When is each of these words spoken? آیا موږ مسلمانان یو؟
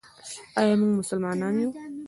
آیا 0.59 0.73
موږ 0.79 0.91
مسلمانان 0.99 1.55
یو؟ 1.61 1.69